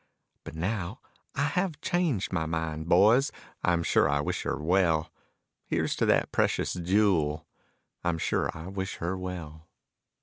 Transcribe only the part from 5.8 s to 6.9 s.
to that precious